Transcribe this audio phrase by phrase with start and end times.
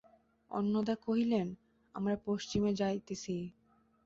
[0.51, 1.47] অন্নদা কহিলেন,
[1.95, 3.35] আমরা পশ্চিমে যাইতেছি।